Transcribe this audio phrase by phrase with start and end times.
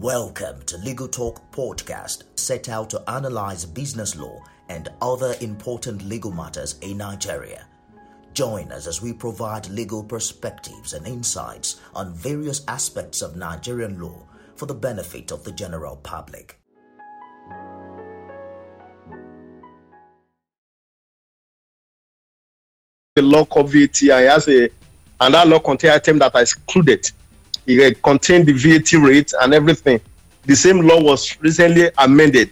[0.00, 6.30] Welcome to Legal Talk Podcast, set out to analyze business law and other important legal
[6.30, 7.66] matters in Nigeria.
[8.32, 14.22] Join us as we provide legal perspectives and insights on various aspects of Nigerian law
[14.54, 16.60] for the benefit of the general public.
[23.16, 24.70] The law VAT has a
[25.20, 27.10] and that law contain item that are excluded.
[27.68, 30.00] It contained the VAT rate and everything.
[30.46, 32.50] The same law was recently amended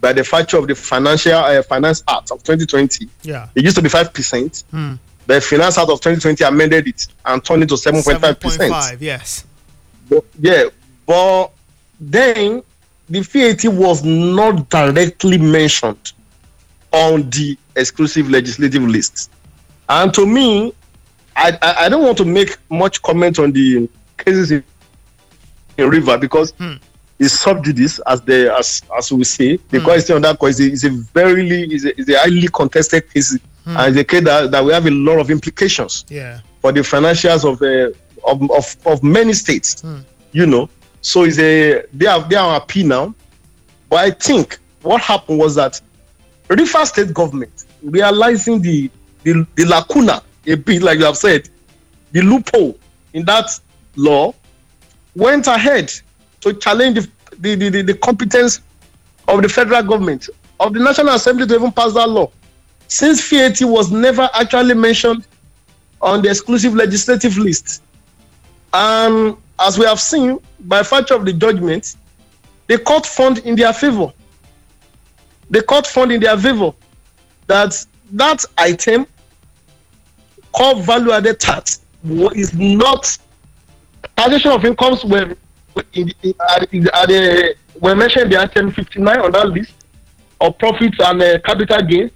[0.00, 3.06] by the virtue of the Financial uh, Finance Act of 2020.
[3.22, 3.48] Yeah.
[3.54, 4.64] It used to be five percent.
[4.70, 4.94] Hmm.
[5.26, 8.72] The Finance Act of 2020 amended it and turned it to 7.5 percent.
[8.72, 9.44] 7.5, yes.
[10.08, 10.64] But, yeah,
[11.04, 11.50] but
[12.00, 12.62] then
[13.10, 16.12] the VAT was not directly mentioned
[16.92, 19.30] on the exclusive legislative list.
[19.88, 20.72] And to me,
[21.34, 24.64] I, I, I don't want to make much comment on the cases in,
[25.78, 26.74] in River because Hmm.
[27.18, 29.58] it's sub judice, as the as as we say.
[29.70, 29.84] The Hmm.
[29.84, 33.76] question on that case is a very is a, is a highly contested case, Hmm.
[33.76, 36.40] and a case that, that we have a lot of implications Yeah.
[36.62, 37.90] for the financials of uh,
[38.30, 39.80] of, of of many states.
[39.80, 39.98] Hmm.
[40.32, 40.68] You know,
[41.00, 43.14] so it's a they are they are appeal now.
[43.88, 45.80] But I think what happened was that
[46.48, 48.90] the River State government realizing the
[49.22, 51.48] the, the lacuna a bit, like you have said,
[52.12, 52.78] the loophole
[53.14, 53.48] in that
[53.96, 54.34] law,
[55.14, 55.92] went ahead
[56.40, 57.08] to challenge
[57.38, 58.60] the the, the, the, competence
[59.28, 60.28] of the federal government
[60.60, 62.30] of the National Assembly to even pass that law.
[62.88, 65.26] Since VAT was never actually mentioned
[66.00, 67.82] on the exclusive legislative list.
[68.72, 71.96] And as we have seen, by virtue of the judgment,
[72.68, 74.12] the court found in their favor.
[75.50, 76.72] The court found in their favor
[77.46, 79.06] that that item
[80.52, 81.80] called value added tax
[82.34, 83.16] is not
[84.16, 85.36] taxation of incomes were
[85.92, 86.34] in, in,
[87.80, 89.74] were mentioned in the item 59 on that list
[90.40, 92.10] of profits and uh, capital gains.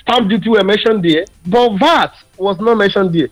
[0.00, 3.28] Stamp duty were mentioned there, but VAT was not mentioned there.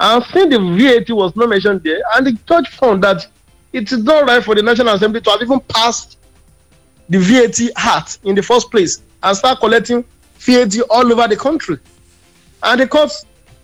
[0.00, 3.26] And since the VAT was not mentioned there, and the judge found that
[3.72, 6.18] it is not right for the National Assembly to have even passed
[7.08, 10.04] the VAT Act in the first place and start collecting
[10.38, 11.78] VAT all over the country.
[12.62, 13.12] And the court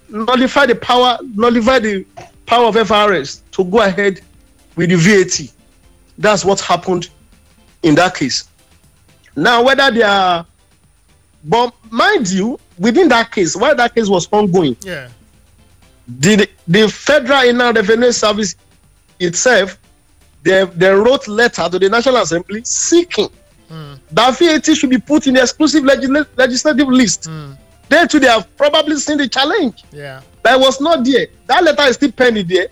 [0.09, 2.07] nullified the power, nullified the
[2.47, 4.21] power of FRS to go ahead
[4.77, 5.53] with the VAT.
[6.19, 7.09] That's what happened
[7.83, 8.49] in that case.
[9.35, 10.47] Now, whether they are,
[11.45, 15.09] but mind you, within that case, while that case was ongoing, Yeah.
[16.09, 18.55] the the federal inland revenue service
[19.19, 19.79] itself
[20.45, 23.29] they, they wrote letter to the national assembly seeking
[23.69, 23.95] Hmm.
[24.13, 27.53] that vat should be put in the exclusive legisla- legislative list Hmm.
[27.89, 30.21] They too they have probably seen the challenge Yeah.
[30.43, 32.69] that was not there that letter is still pending there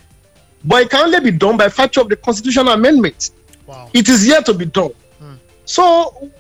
[0.65, 3.31] but it can only be done by virtue of the constitutional amendment
[3.67, 3.89] Wow.
[3.95, 4.91] it is yet to be done.
[5.19, 5.35] Hmm.
[5.65, 6.31] So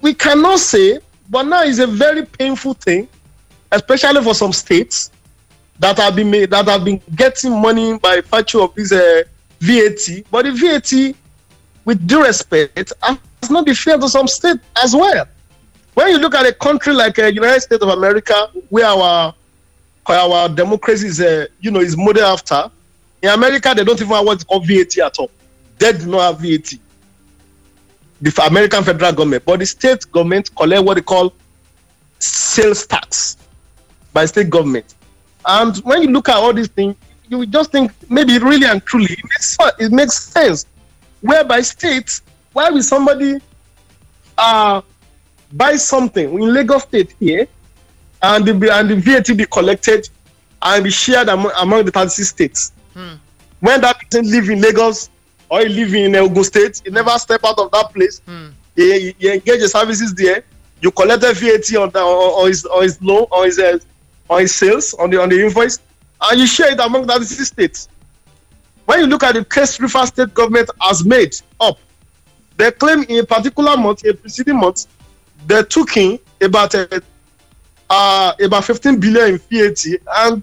[0.00, 3.08] we cannot say, but now is a very painful thing,
[3.72, 5.10] especially for some states
[5.80, 9.22] that have been made that have been getting money by virtue of this uh,
[9.60, 10.22] VAT.
[10.30, 11.16] But the VAT,
[11.84, 15.26] with due respect, has not been fair to some states as well.
[15.98, 19.34] When you look at a country like uh, United States of America, where our
[20.06, 22.70] our democracy is, uh, you know, is modeled after,
[23.20, 25.28] in America they don't even have what's called VAT at all.
[25.76, 26.74] They do not have VAT.
[28.20, 31.32] The American federal government, but the state government collect what they call
[32.20, 33.36] sales tax
[34.12, 34.94] by state government.
[35.44, 36.94] And when you look at all these things,
[37.28, 40.64] you just think maybe really and truly it makes, it makes sense.
[41.22, 42.22] Whereby states,
[42.52, 43.40] why will somebody
[44.38, 44.80] uh,
[45.52, 47.46] buy something in Lagos State here
[48.22, 50.08] and the, and the VAT be collected
[50.62, 52.72] and be shared among, among the 36 states?
[52.94, 53.14] Hmm.
[53.60, 55.10] when that person live in Lagos
[55.50, 58.20] or he live in Ogun State, he never step out of that place.
[58.26, 58.48] Hmm.
[58.74, 60.42] He, he engage the services there.
[60.80, 63.78] You collect the VAT on, the, on, on his on his loan on his uh,
[64.30, 65.80] on his sales on the on the invoice,
[66.22, 67.88] and you share it among the 36 states.
[68.84, 71.78] When you look at the case River State government has made up,
[72.56, 74.86] they claim in a particular month, a preceding month,
[75.46, 76.86] they took in about uh,
[77.90, 79.84] uh, about 15 billion in VAT
[80.16, 80.42] and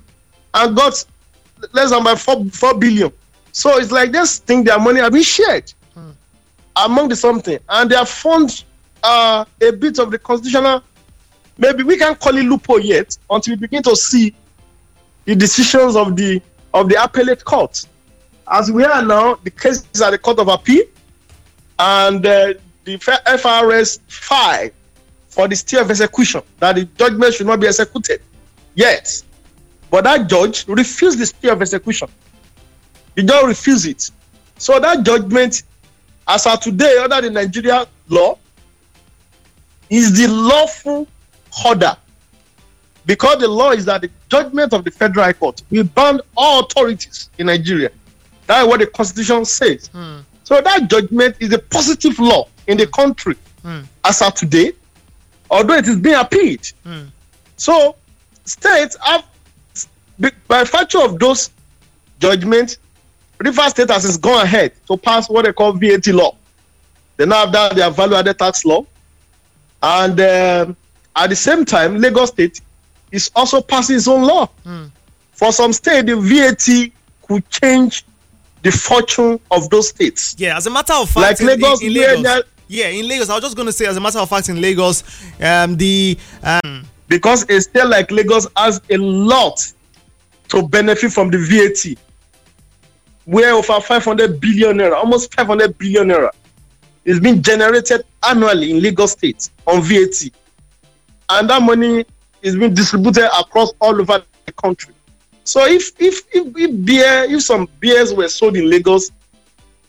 [0.54, 1.06] and got
[1.74, 3.12] less than by four four billion.
[3.52, 6.12] So it's like this thing their money have been shared Hmm.
[6.76, 8.64] among the something, and they have found
[9.04, 10.82] uh, a bit of the constitutional.
[11.58, 14.36] Maybe we can't call it loophole yet until we begin to see
[15.24, 16.42] the decisions of the
[16.74, 17.86] of the appellate court.
[18.52, 20.84] As we are now, the case is at the court of appeal,
[21.80, 22.54] and uh,
[22.84, 24.72] the FRS filed
[25.36, 28.22] for the stay of execution that the judgment should not be executed
[28.74, 29.22] yet.
[29.92, 32.08] But that judge refused the stay of execution.
[33.16, 34.12] The judge refused it.
[34.58, 35.64] So that judgment
[36.28, 38.38] as of today, under the Nigeria law,
[39.90, 41.06] is the lawful
[41.66, 41.96] order.
[43.06, 47.30] Because the law is that the judgment of the Federal Court will ban all authorities
[47.38, 47.92] in Nigeria.
[48.48, 49.88] That is what the Constitution says.
[49.94, 50.20] Hmm.
[50.44, 53.82] So that judgment is a positive law in the country Hmm.
[54.04, 54.74] as of today,
[55.50, 56.72] although it is being appealed.
[56.84, 57.04] Hmm.
[57.58, 57.96] So
[58.46, 59.26] states have,
[60.48, 61.50] by virtue of those
[62.20, 62.78] judgments,
[63.40, 66.36] River State has gone ahead to pass what they call VAT law.
[67.18, 68.86] They now have done their value added tax law.
[69.82, 70.78] And um,
[71.16, 72.62] at the same time, Lagos State
[73.12, 74.48] is also passing its own law.
[74.64, 74.86] Hmm.
[75.34, 76.92] For some state, the VAT
[77.28, 78.06] could change
[78.62, 80.36] the fortune of those states.
[80.38, 83.30] Yeah, as a matter of fact, Like in, Lagos, in, in Lagos, yeah, in Lagos,
[83.30, 85.04] I was just going to say, as a matter of fact, in Lagos,
[85.42, 89.62] um, the um, because a state like Lagos has a lot
[90.50, 92.00] to benefit from the VAT.
[93.26, 96.30] Where over 500 billion naira, almost 500 billion naira,
[97.06, 100.30] is being generated annually in Lagos State on VAT.
[101.30, 102.06] And that money
[102.42, 104.94] is being distributed across all over the country.
[105.44, 109.12] So if if if, if beer, if some beers were sold in Lagos,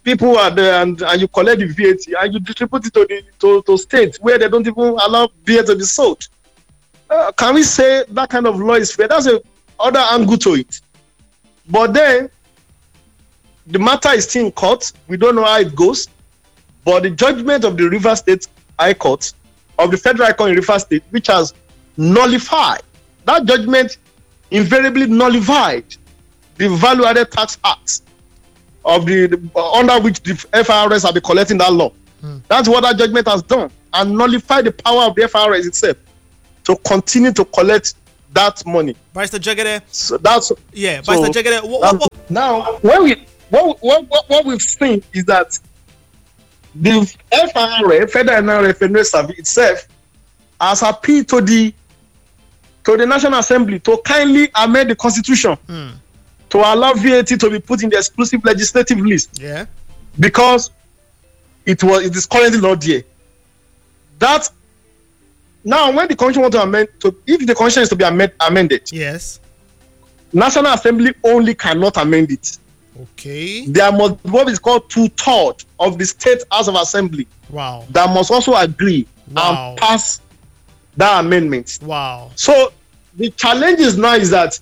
[0.06, 3.22] people are there and, and you collect the VAT and you distribute it to the
[3.40, 6.28] to, to states where they don't even allow beer to be sold
[7.10, 9.08] uh, can we say that kind of law is fair?
[9.08, 9.40] That's a
[9.78, 10.80] other angle to it.
[11.68, 12.30] But then
[13.66, 14.92] the matter is still in court.
[15.06, 16.08] We don't know how it goes.
[16.84, 18.46] But the judgment of the River State
[18.78, 19.32] High Court,
[19.78, 21.52] of the Federal High Court in River State, which has
[21.96, 22.82] nullified
[23.24, 23.98] that judgment,
[24.50, 25.84] invariably nullified
[26.56, 28.02] the Value Added Tax Act
[28.86, 30.34] of the, the- under which the
[30.64, 31.92] FIRS have been collecting that law.
[32.48, 35.96] That's what that judgment has done, and nullify the power of the FIRS itself
[36.64, 37.94] to continue to collect
[38.32, 38.96] that money.
[39.14, 43.14] Barrister Jegede, So that's yeah, So, Barrister Jegede, what, what, now what we
[43.50, 45.56] what, what, what, what we've seen is that
[46.74, 47.06] the
[47.52, 49.86] FRA, Federal Revenue Service itself,
[50.60, 51.72] has appealed to the
[52.84, 55.88] to the National Assembly to kindly amend the Constitution Hmm.
[56.50, 59.66] To allow VAT to be put in the exclusive legislative list yeah,
[60.20, 60.70] because
[61.64, 63.02] it was it is currently not there.
[64.18, 64.48] That
[65.64, 68.32] now when the constitution want to amend to if the constitution is to be amend,
[68.40, 69.40] amended, yes,
[70.32, 72.58] National Assembly only cannot amend it.
[73.02, 77.84] okay, There must what is called two third of the state house of assembly wow,
[77.90, 79.70] that must also agree Wow.
[79.70, 80.20] and pass
[80.96, 81.78] that amendment.
[81.82, 82.72] wow, So
[83.16, 84.58] the challenge is now is that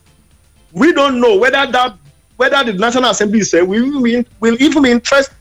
[0.75, 1.97] we don't know whether that
[2.37, 5.33] whether the National Assembly is saying we will, will even be interested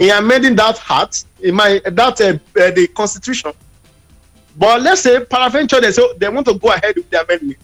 [0.00, 2.24] in amending that act in my that uh,
[2.60, 3.52] uh, the constitution.
[4.56, 7.58] But let's say paraventure they say they want to go ahead with the amendment.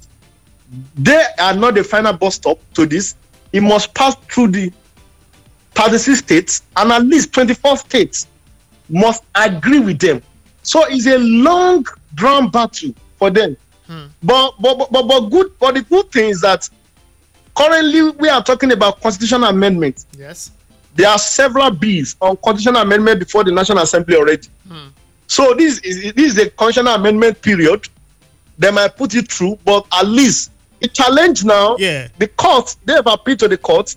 [0.96, 3.14] They are not the final bus stop to this.
[3.52, 4.72] It must pass through the
[5.74, 8.26] 36 states and at least 24 states
[8.88, 10.20] must agree with them.
[10.62, 13.56] So it's a long drawn battle for them.
[14.22, 16.68] But, but but but but good but the good thing is that
[17.60, 20.06] currently we are talking about constitutional amendment.
[20.16, 20.50] yes,
[20.94, 24.48] There are several bills on constitutional amendment before the National Assembly already.
[24.68, 24.88] Hmm.
[25.26, 27.88] So this is this is a constitutional amendment period.
[28.58, 32.08] They might put it through, but at least the challenge now, Yeah.
[32.18, 33.94] the court, they have appealed to the court.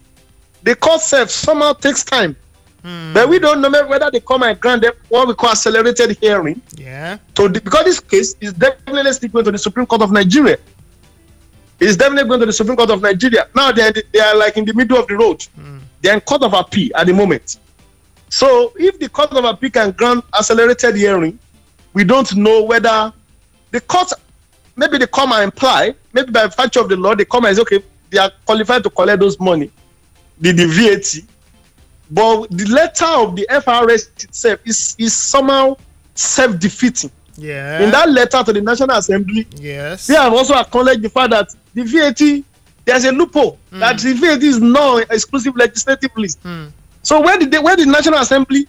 [0.63, 2.35] The court self somehow takes time.
[2.83, 3.13] Hmm.
[3.13, 6.61] But we don't know whether they come and grant them what we call accelerated hearing
[6.75, 10.11] yeah, to the, because this case is definitely still going to the Supreme Court of
[10.11, 10.57] Nigeria.
[11.83, 13.47] It's definitely going to the Supreme Court of Nigeria.
[13.53, 15.45] Now they are, they are like in the middle of the road.
[16.01, 17.59] They are in court of appeal at the moment.
[18.29, 21.37] So if the court of appeal can grant accelerated hearing,
[21.93, 23.13] we don't know whether
[23.71, 24.11] the court
[24.75, 27.61] maybe they come and imply, maybe by virtue of the law, they come and say,
[27.61, 29.71] okay, they are qualified to collect those money,
[30.39, 31.27] the, the VAT.
[32.09, 35.77] But the letter of the FRS itself is, is somehow
[36.15, 41.09] self-defeating yeah, in that letter to the National Assembly, yes, they have also acknowledged the
[41.09, 42.43] fact that the VAT
[42.85, 43.79] there's a loophole hmm.
[43.79, 46.39] that the VAT is not exclusive legislative list.
[46.43, 46.67] Hmm.
[47.01, 48.67] So where did they, where the National Assembly,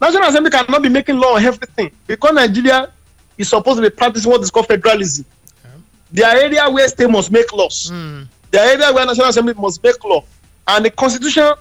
[0.00, 2.92] National Assembly cannot be making law on everything because Nigeria
[3.36, 5.24] is supposed to be practicing what is called federalism.
[6.10, 7.90] There are areas where state must make laws.
[7.90, 8.22] Hmm.
[8.50, 10.24] There are areas where National Assembly must make law,
[10.66, 11.52] and the Constitution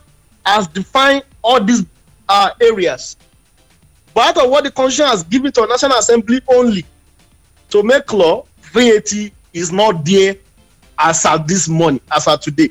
[0.45, 1.85] has defined all these
[2.29, 3.17] uh, areas.
[4.13, 6.85] But out of what the Constitution has given to National Assembly only
[7.69, 9.11] to make law, VAT
[9.53, 10.35] is not there
[10.99, 12.69] as at this morning, as at today.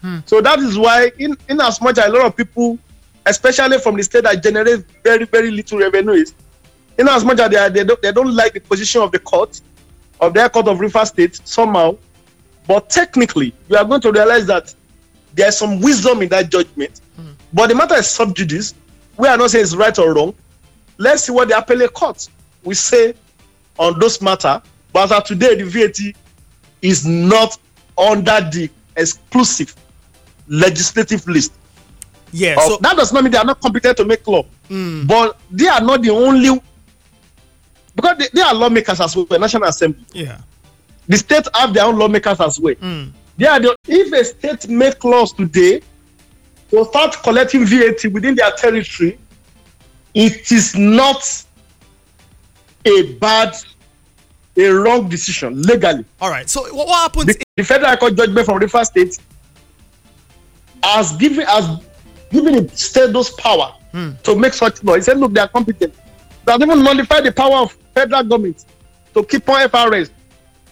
[0.00, 0.18] Hmm.
[0.26, 2.78] So that is why, in, in as much a lot of people,
[3.26, 6.34] especially from the state that generate very, very little revenues,
[6.98, 9.18] in as much as they, are, they, don't, they don't like the position of the
[9.18, 9.60] court,
[10.20, 11.96] of their court of River State somehow,
[12.66, 14.74] but technically, you are going to realize that
[15.34, 17.00] there's some wisdom in that judgment.
[17.16, 17.32] Hmm.
[17.52, 18.74] But the matter is sub judice.
[19.16, 20.34] we are not saying it's right or wrong.
[20.98, 22.28] Let's see what the appellate court
[22.62, 23.14] will say
[23.78, 24.62] on those matter.
[24.92, 26.14] But as of today, the VAT
[26.84, 27.56] is not
[27.96, 29.74] under the exclusive
[30.46, 31.52] legislative list.
[32.30, 32.56] Yeah.
[32.56, 34.44] Of- So that does not mean they are not competent to make law,
[35.06, 36.60] but they are not the only
[37.96, 39.26] because they, they are lawmakers as well.
[39.38, 40.38] National Assembly, yeah.
[41.08, 42.74] the states have their own lawmakers as well.
[42.74, 43.12] Mm.
[43.36, 45.80] They are the, if a state make laws today
[46.70, 49.18] to start collecting VAT within their territory,
[50.12, 51.22] it is not
[52.84, 53.54] a bad,
[54.56, 56.04] a wrong decision legally.
[56.20, 56.48] All right.
[56.48, 57.26] So what, what happens?
[57.26, 59.18] The, the federal court judgment from River State
[60.82, 61.80] has given has
[62.30, 63.74] given the state those power
[64.24, 64.94] to make such law.
[64.94, 65.94] He said, look, they are competent.
[66.44, 68.64] They have even nullified the power of federal government
[69.14, 70.10] to keep on FRS,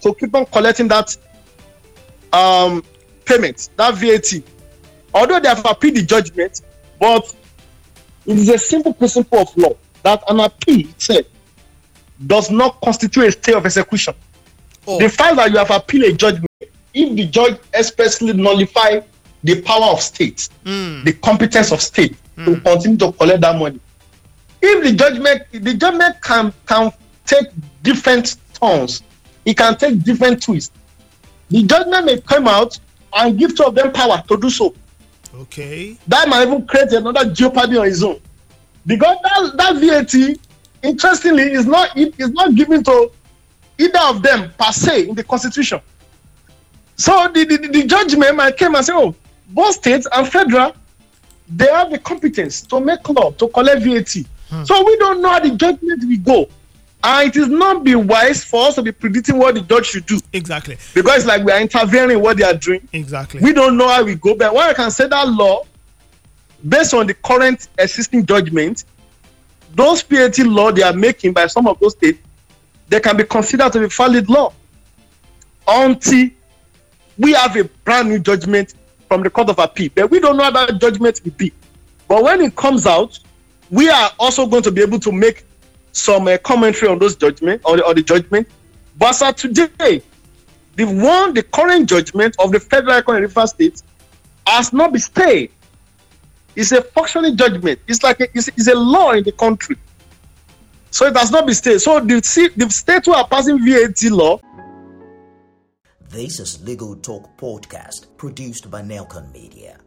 [0.01, 1.17] to keep on collecting that
[2.33, 2.83] um
[3.25, 4.43] payment, that VAT.
[5.15, 6.63] Although they have appealed the judgment,
[6.99, 7.35] but
[8.27, 11.27] it is a simple principle of law that an appeal itself
[12.27, 14.15] does not constitute a stay of execution.
[14.87, 16.47] Oh, the fact that you have appealed a judgment.
[16.95, 19.01] If the judge expressly nullify
[19.45, 23.81] the power of state mm, the competence of state to continue to collect that money
[24.61, 26.93] if the judgment the judgment can can
[27.25, 27.47] take
[27.83, 29.03] different turns
[29.45, 30.73] it can take different twists
[31.53, 32.79] the judgment may come out
[33.15, 34.75] and give two of them power to do so.
[35.35, 35.99] Okay.
[36.09, 38.21] that might even create another jeopardy on its own.
[38.87, 40.39] Because that that VAT
[40.83, 43.11] interestingly is not it is not given to
[43.79, 45.81] either of them per se in the constitution.
[46.97, 49.15] So the the, the judgment might came and said, oh
[49.49, 50.75] both states and federal
[51.49, 54.15] they have the competence to make law to collect VAT.
[54.49, 54.65] Hmm.
[54.65, 56.49] So we don't know how the judgment will go.
[57.05, 60.07] And it is not be wise for us to be predicting what the judge should
[60.07, 60.21] do.
[60.33, 60.77] Exactly.
[60.95, 62.87] because it's like we are intervening in what they are doing.
[62.93, 63.41] Exactly.
[63.41, 64.35] we don't know how we go.
[64.35, 65.65] But what i can say that law
[66.67, 68.85] based on the current existing judgment
[69.75, 72.19] those VAT law they are making by some of those states
[72.89, 74.53] they can be considered to be valid law.
[75.67, 76.29] Until
[77.19, 78.75] we have a brand new judgment
[79.09, 79.91] from the court of appeal.
[79.95, 81.53] But we don't know how that judgment will be.
[82.09, 83.19] But when it comes out
[83.71, 85.45] we are also going to be able to make
[85.93, 88.47] some uh, commentary on those judgment or the, or the judgment.
[88.99, 90.03] But as today
[90.77, 93.83] the one the current judgment of the federal Court in Rivers State
[94.47, 95.51] has not been stayed.
[96.55, 97.81] It's a functioning judgment.
[97.89, 99.77] It's like a, it's, it's a law in the country.
[100.91, 101.81] So it has not been state.
[101.81, 102.21] So the,
[102.57, 104.39] the states who are passing VAT law
[106.13, 109.79] This is Legal Talk Podcast produced by Nelcon Media.